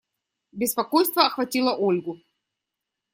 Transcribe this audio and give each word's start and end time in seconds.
Беспокойство 0.51 1.27
охватило 1.27 1.77
Ольгу. 1.77 2.19